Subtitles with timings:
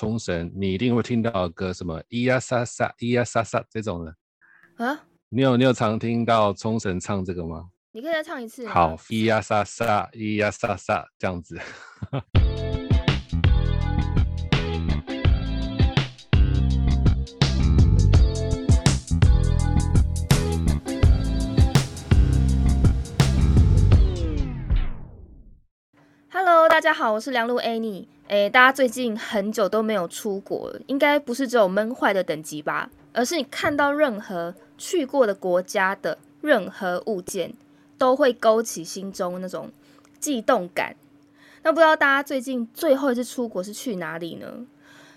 [0.00, 4.14] 冲绳，你一定会听到歌，什么咿呀沙沙咿呀沙沙这种的
[4.82, 5.04] 啊。
[5.28, 7.66] 你有你有常听到冲绳唱这个吗？
[7.92, 8.66] 你可以再唱一次。
[8.66, 11.60] 好，咿呀沙沙咿呀沙沙这样子。
[26.80, 28.06] 大家好，我是梁璐 Annie。
[28.26, 32.88] 哎，大家最近很久都没有出国，应该不是只有闷坏的等级吧？
[33.12, 37.52] 而是你看到任何去过的国家的任何物件，
[37.98, 39.70] 都会勾起心中那种
[40.18, 40.96] 悸动感。
[41.64, 44.66] 那不知道大家最近最后一次出国是去哪里呢？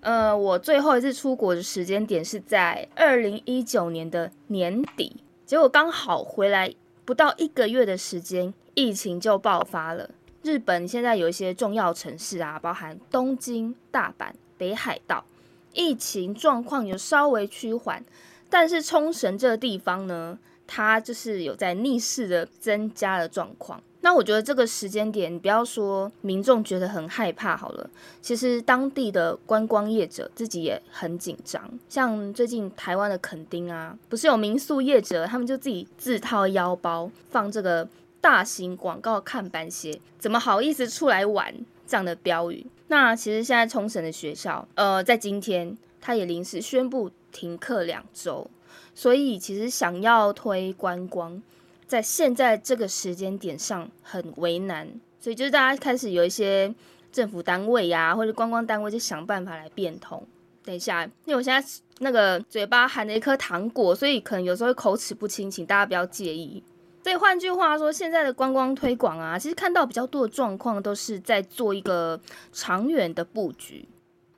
[0.00, 6.74] 呃，我最后一次出国的时间点是在二零一九年的年底，结果刚好回来
[7.04, 10.10] 不到一个月的时间，疫情就爆发了。
[10.44, 14.26] 日本现在有一些重要城市啊，包含东京、大阪、
[14.58, 15.24] 北海道，
[15.72, 18.04] 疫情状况有稍微趋缓，
[18.50, 23.82] 但是冲绳这个地方呢，它就是有在逆势的增加的状况。
[24.02, 27.88] 那我觉得这个时间点，不要说民众觉得很害怕好了，
[28.20, 31.66] 其实当地的观光业者自己也很紧张。
[31.88, 37.88] 像最近台湾的垦丁啊，不是有民宿业者，他们就自己自掏腰包放这个。
[38.24, 41.54] 大型广告看板写“怎么好意思出来玩”
[41.86, 42.66] 这样的标语。
[42.86, 48.50] 那其实现在冲绳的学校，呃，在今天他也临时宣布停课两周，
[48.94, 51.42] 所以其实想要推观光，
[51.86, 54.88] 在现在这个时间点上很为难。
[55.20, 56.74] 所以就是大家开始有一些
[57.12, 60.26] 政府单位呀，或者观光单位就想办法来变通。
[60.64, 66.62] 等一下，因为我现在那个嘴巴含着一颗糖果，所以可能有时候口齿不清，请大家不要介意。
[67.04, 72.18] 所以换句话说，现在的观光推广啊，其实看到比较多的状况都是在做一个
[72.50, 73.86] 长远的布局。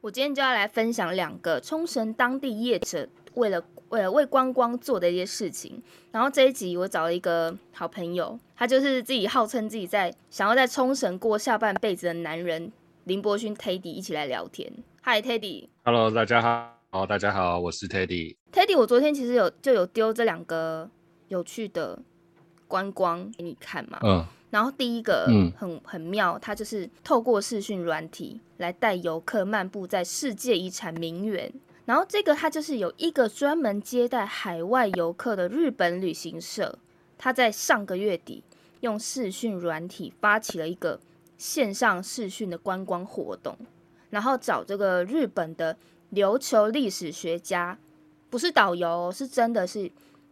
[0.00, 5.80] 我今天就要来分享两个冲绳当地业者为了为了为观光做的一些事情。
[6.10, 12.72] 然后这一集我找了一个好朋友，他就是自己号称自己在想要在冲绳过下半辈子的男人
[13.04, 14.72] 林伯勋 Teddy 一起来聊天。
[15.04, 15.68] Hi Teddy。
[15.84, 16.42] Hello，大家
[16.90, 18.34] 好，大家好，我是 Teddy。
[18.52, 20.90] Teddy，我昨天其实有就有丢这两个
[21.28, 22.02] 有趣的。
[22.68, 31.52] 观光给你看嘛，嗯，然后第一个很很妙，它就是透过视讯软体来带游客漫步在世界遗产名园。
[31.84, 36.76] 然后这个它就是有一个专门接待海外游客的日本旅行社，
[37.16, 38.42] 它在上个月底
[38.80, 40.98] 用视讯软体发起了一个
[41.38, 43.56] 线上视讯的观光活动，
[44.10, 45.76] 然后找这个日本的
[46.12, 47.78] 琉球历史学家，
[48.28, 49.88] 不是导游，是真的是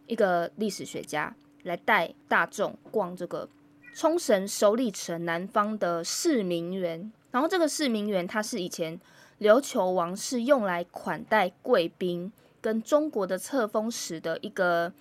[0.07, 1.33] 一个历史学家。
[1.65, 3.47] 来带大众逛这个
[3.93, 8.99] 冲绳首里城南方的市民园，然后这个市民园它是以前
[9.39, 12.31] 琉球王室用来款待贵宾
[12.61, 14.91] 跟中国的册封使的一个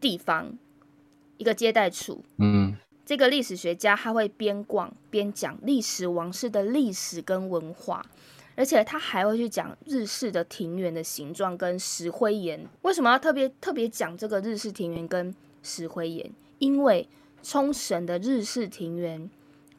[0.00, 0.56] 地方，
[1.36, 2.22] 一个接待处。
[2.38, 8.04] 嗯，这个历史学家他会边逛边讲历史王室的历史跟文化。
[8.56, 12.64] 而且他还会去讲日式的庭园的形状跟石灰岩。
[12.82, 16.30] 为什么要特别特别讲这个日式庭园跟石灰岩？
[16.60, 17.08] 因为
[17.42, 19.28] 冲绳的日式庭园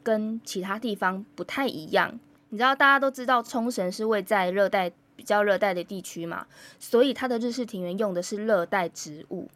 [0.02, 2.20] 跟其他地方不太一样。
[2.50, 6.46] 你知道大家都知道冲绳是位在热带比较热带的地区嘛，
[6.78, 9.48] 所以它的日式庭园用的是热带植物，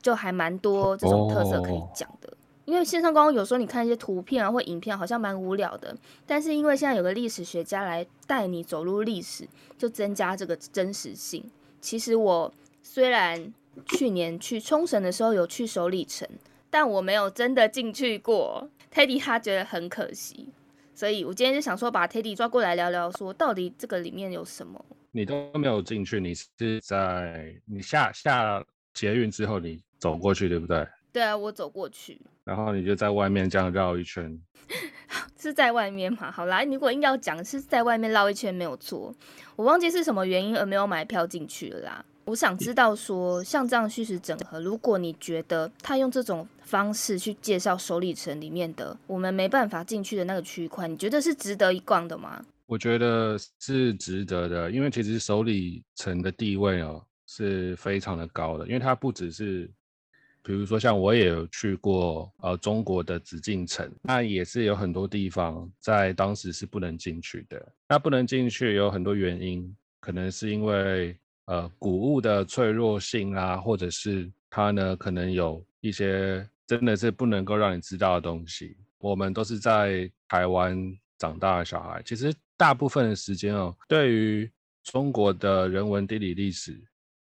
[0.00, 2.32] 就还蛮多这种特色可以讲的。
[2.64, 5.94] 因为线上观光有时候你看一些图片啊或影片，好像蛮无聊的。
[6.24, 9.46] 但是因为现在有个历史学家来带你走入历史，
[9.76, 11.44] 就增加这个真实性。
[11.80, 13.52] 其实我虽然
[13.86, 16.28] 去年去冲绳的时候有去首里城，
[16.70, 18.68] 但我没有真的进去过。
[18.92, 20.48] Teddy 他觉得很可惜，
[20.94, 24.84] 所以我今天就想说把 Teddy 抓过来聊聊，说到底这个里面有什么？
[25.12, 28.62] 你都没有进去，你是在你下下
[28.92, 30.86] 捷运之后你走过去，对不对？
[31.10, 34.38] 对啊，我走过去，然后你就在外面这样绕一圈，
[35.38, 36.30] 是在外面嘛？
[36.30, 39.14] 好啦，如果硬要讲是在外面绕一圈没有错，
[39.56, 42.04] 我忘记是什么原因而没有买票进去了啦。
[42.24, 52.44] 我想知道说，像这样虚实整合，如果你觉得他用这种方式去介绍首里城里面的我们没办法进去的那个区块，你觉得是值得一逛的吗？
[52.66, 59.70] 我觉得是值得的，因为其实首里城的地位哦是非常的高的，因为它不只是。
[60.44, 67.64] 比如说，像我也有去过呃中国的紫禁城，那也是有很多地方在当时是不能进去的。
[67.88, 71.16] 那不能进去有很多原因，可能是因为
[71.52, 78.76] 呃谷物的脆弱性啊，或者是它呢可能有一些真的是不能够让你知道的东西。
[78.98, 80.76] 我们都是在台湾
[81.18, 82.32] 长大的小孩，其实。
[82.54, 84.48] 大部分的时间哦，对于
[84.84, 86.80] 中国的人文地理历史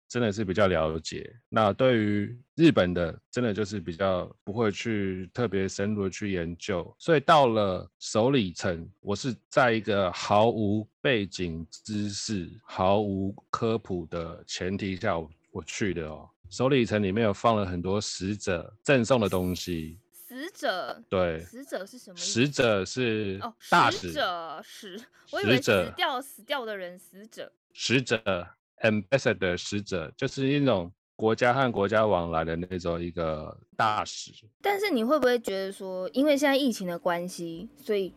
[0.09, 1.31] 真的是比较了解。
[1.47, 6.93] 那对于日本的，真的就是比较不会去特别深入的去研究。
[6.97, 15.15] 所以到了首里城，我是在一个毫无背景知识、毫无科普的前提下
[15.51, 16.27] 我去的哦。
[16.49, 19.99] 首里城里面有放了很多死者赠送的东西。
[20.11, 22.15] 死者对，死者是什么？
[22.17, 27.51] 死者是哦，大死使，者死， 我以为死掉死掉的人，死者。
[27.73, 28.47] 死者
[28.81, 34.31] ambassador 使者就是一种国家和国家往来的那种一个大使。
[34.61, 38.13] 但是你会不会觉得说，因为现在疫情的关系，所以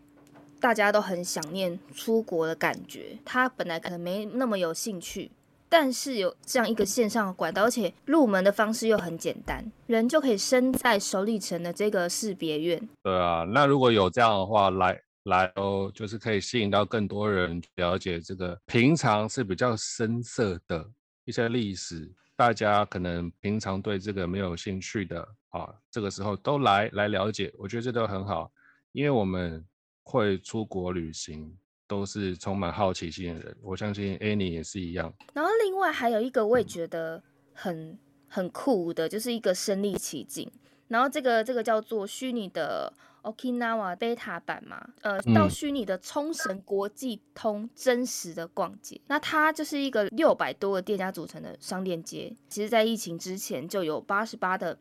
[0.61, 3.19] 大家都很想念出国的感觉？
[3.25, 5.32] 他本来可能没那么有兴趣，
[5.69, 12.88] 但是有这样一个线上的管道，而且入门的方式又很简单，人就可以身在首里城的这个识别院。
[13.03, 20.84] 对啊，那如果有这样的话，来来哦，就是可以吸引到更多人了解这个平常是比较深色的
[21.24, 28.50] 一些历史，大家可能平常对这个没有兴趣的啊，这个时候都来来了解，我觉得这都很好，
[28.90, 29.64] 因为我们
[30.02, 35.14] 会出国旅行，都是充满好奇心的人，我相信 Annie 也是一样。
[35.32, 37.22] 然后另外还有一个我也觉得
[37.52, 37.96] 很
[38.26, 40.50] 很酷的，就是一个身临其境。
[40.88, 42.92] 然后这个这个叫做虚拟的
[43.22, 49.00] Okinawa beta 版嘛，呃，到嗯虚拟的冲绳国际通真实的逛街。
[49.06, 52.34] 那它就是一个六百多个店家组成的商店街。
[52.48, 54.76] 其实，在疫情之前就有八十八的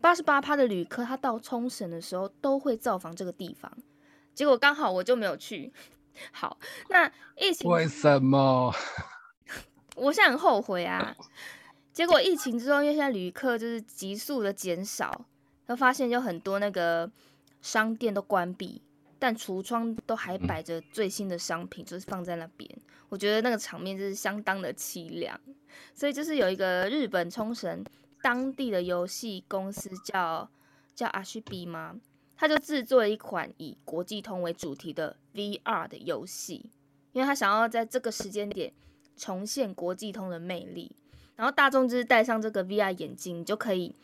[0.00, 3.70] 八十八趴的旅客，他到冲绳的时候都会造访这个地方。
[4.34, 5.72] 结果刚好我就没有去。
[6.32, 6.58] 好，
[6.88, 8.72] 那疫情为什么？
[9.96, 11.14] 我现在很后悔啊。
[11.92, 15.08] 结果疫情之后，因为现在旅客就是急速的减少，
[15.66, 17.10] 然后发现有很多那个
[17.60, 18.82] 商店都关闭，
[19.18, 22.68] 但橱窗都还摆着最新的商品，就是放在那边。
[23.08, 25.38] 我觉得那个场面就是相当的凄凉。
[25.94, 27.84] 所以就是有一个日本冲绳
[28.22, 30.48] 当地的游戏公司叫
[30.94, 31.96] 叫 Ashibi 吗？
[32.36, 36.70] 他就制作了一款以国际通为主题的 VR 的游戏，
[37.12, 38.72] 因为他想要在这个时间点
[39.16, 40.96] 重现国际通的魅力。
[41.36, 43.94] 然后大众就是戴上这个 VR 眼镜，你就可以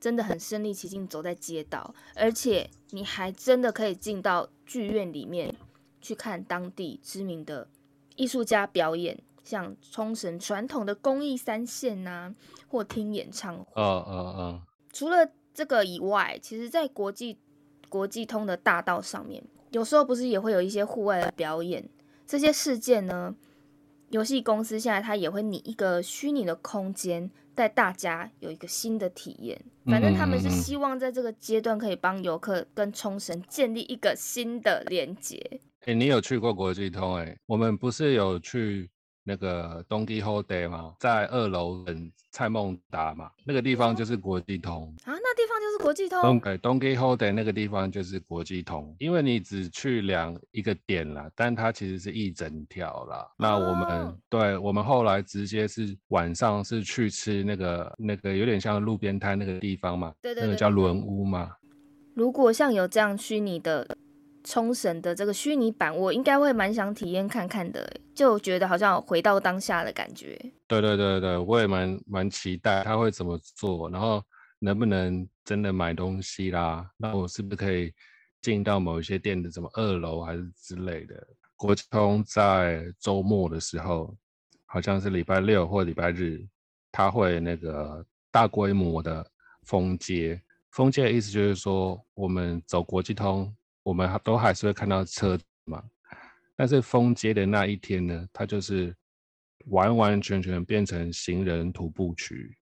[0.00, 5.54] 真的很身临其境走在街道，而且你还真的可以进到剧院里面
[6.00, 7.68] 去看当地知名的
[8.16, 12.34] 艺术家表演，像冲绳传统的工艺三线呐、
[12.68, 13.66] 或听演唱会。
[13.74, 14.62] 嗯嗯嗯，
[14.92, 17.38] 除了这个以外，其实在国际
[17.88, 21.88] 国际通的大道上面，有时候不是也会有一些户外的表演，
[22.26, 23.34] 这些事件呢，
[24.10, 29.60] 游戏公司现在它也会拟一个虚拟的空间，带大家有一个新的体验。
[29.86, 35.60] 反正他们是希望在这个阶段可以帮游客跟冲绳建立一个新的连接。
[35.86, 38.88] 哎、你有去过国际通哎、我们不是有去
[39.24, 40.94] 那个东基 Hold Day 嘛？
[41.00, 44.94] 在二楼等蔡孟达嘛，那个地方就是国际通。
[45.04, 53.26] 啊，那地方就是国际通东哎东基 Hold Day 那个地方就是国际通，因为你只去两一个点啦，但它其实是一整条啦。
[53.38, 61.52] 那我们、哦对我们后来直接是晚上是去吃那个那个有点像路边摊那个地方嘛，对对那个对对对叫轮屋嘛。
[62.14, 63.96] 如果像有这样虚拟的
[64.44, 70.38] 冲绳的这个虚拟版，我应该会蛮想体验看看的，就觉得好像回到当下的感觉。
[70.68, 74.22] 对对对对，我也蛮蛮期待他会怎么做，然后
[74.58, 76.88] 能不能真的买东西啦？
[76.96, 77.92] 那我是不是可以
[78.40, 81.26] 进到某一些店的什么二楼还是之类的？
[81.56, 84.14] 国际通在周末的时候，
[84.66, 86.44] 好像是礼拜六或礼拜日，
[86.92, 89.24] 他会那个大规模的
[89.62, 90.40] 封街。
[90.72, 93.54] 封街的意思就是说，我们走国际通，
[93.84, 95.80] 我们都还是会看到车子嘛。
[96.56, 98.94] 但是封街的那一天呢，它就是
[99.66, 102.56] 完完全全变成行人徒步区。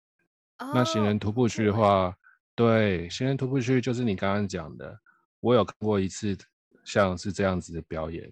[0.58, 2.16] 那行人徒步区的哦，话，
[2.54, 4.98] 对，行人徒步区就是你刚刚讲的，
[5.40, 6.36] 我有看过一次，
[6.84, 8.30] 像是这样子的表演，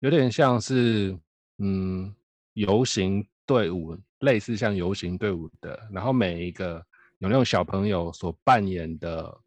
[0.00, 1.18] 有点像是
[1.58, 2.14] 嗯
[2.52, 6.74] 游行队伍，类似像游行队伍的，然后每一个
[7.18, 9.40] 有那种小朋友所扮演的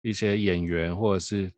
[0.00, 1.52] 一些演员，或者是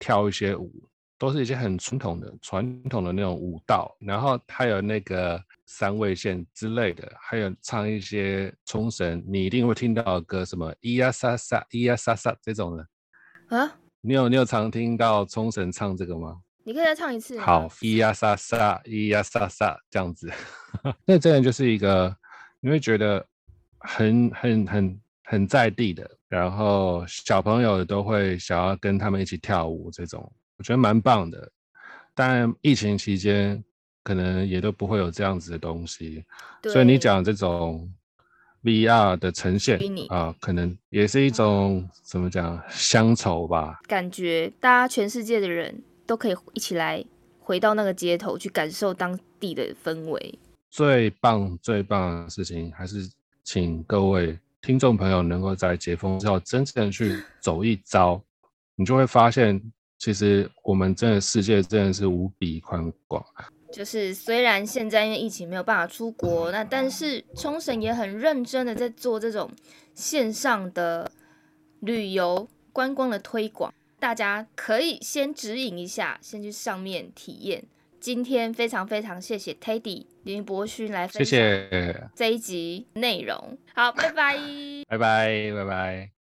[0.00, 0.72] 跳一些舞，
[1.16, 12.86] 都是一些很传统的传统的那种舞蹈，然后还有那个三味线之类的，还有唱一些冲绳你一定会听到的歌，什么咿呀沙沙咿呀沙沙这种的。
[13.56, 16.40] 啊，你有你有常听到冲绳唱这个吗？
[16.62, 17.38] 你可以再唱一次。
[17.38, 20.32] 好，咿呀沙沙，咿呀沙沙这样子，
[21.04, 22.14] 那真的就是一个
[22.60, 23.26] 你会觉得
[23.78, 30.20] 很很很很在地的，然后小朋友都会想要跟他们一起跳舞，这种
[30.58, 31.48] 我觉得蛮棒的。
[32.16, 33.62] 但疫情期间
[34.02, 36.24] 可能也都不会有这样子的东西，
[36.64, 37.88] 所以你讲这种
[38.64, 43.78] VR 的呈现啊，可能也是一种怎么讲乡愁吧。
[43.86, 47.04] 感觉大家全世界的人都可以一起来
[47.38, 50.36] 回到那个街头去感受当地的氛围。
[50.68, 53.08] 最棒最棒的事情，还是
[53.44, 58.22] 请各位听众朋友能够在解封之后真正去走一遭，
[58.76, 59.60] 你就会发现，
[59.98, 63.24] 其实我们真的世界真的是无比宽广。
[63.72, 69.50] 就是虽然现在因为疫情没有办法出国，那但是冲绳也很认真的在做这种
[69.94, 71.10] 线上的
[71.78, 77.64] 旅游观光的推广，大家可以先指引一下，先去上面体验。
[78.00, 83.58] 今天非常非常谢谢 Teddy 林博勋来分享谢，这一集内容。
[83.74, 84.36] 好，拜拜。
[84.88, 86.19] 拜拜，拜拜。